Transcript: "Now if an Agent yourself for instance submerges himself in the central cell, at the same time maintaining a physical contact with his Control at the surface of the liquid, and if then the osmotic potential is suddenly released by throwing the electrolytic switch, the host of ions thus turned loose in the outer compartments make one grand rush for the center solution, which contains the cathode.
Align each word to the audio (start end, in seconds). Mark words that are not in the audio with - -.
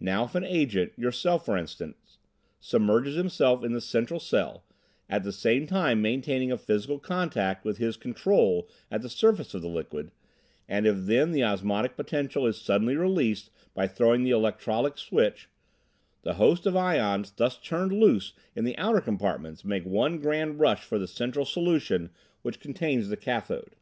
"Now 0.00 0.24
if 0.24 0.34
an 0.34 0.44
Agent 0.44 0.94
yourself 0.98 1.44
for 1.44 1.54
instance 1.54 2.16
submerges 2.60 3.16
himself 3.16 3.62
in 3.62 3.74
the 3.74 3.82
central 3.82 4.18
cell, 4.18 4.64
at 5.06 5.22
the 5.22 5.32
same 5.34 5.66
time 5.66 6.00
maintaining 6.00 6.50
a 6.50 6.56
physical 6.56 6.98
contact 6.98 7.62
with 7.62 7.76
his 7.76 7.98
Control 7.98 8.66
at 8.90 9.02
the 9.02 9.10
surface 9.10 9.52
of 9.52 9.60
the 9.60 9.68
liquid, 9.68 10.12
and 10.66 10.86
if 10.86 11.04
then 11.04 11.32
the 11.32 11.44
osmotic 11.44 11.94
potential 11.94 12.46
is 12.46 12.56
suddenly 12.58 12.96
released 12.96 13.50
by 13.74 13.86
throwing 13.86 14.22
the 14.24 14.30
electrolytic 14.30 14.96
switch, 14.96 15.50
the 16.22 16.36
host 16.40 16.64
of 16.64 16.74
ions 16.74 17.30
thus 17.30 17.58
turned 17.58 17.92
loose 17.92 18.32
in 18.56 18.64
the 18.64 18.78
outer 18.78 19.02
compartments 19.02 19.62
make 19.62 19.84
one 19.84 20.20
grand 20.20 20.58
rush 20.58 20.82
for 20.82 20.98
the 20.98 21.06
center 21.06 21.44
solution, 21.44 22.08
which 22.40 22.60
contains 22.60 23.08
the 23.10 23.16
cathode. 23.18 23.74